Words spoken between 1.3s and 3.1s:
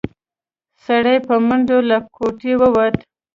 منډه له کوټې ووت.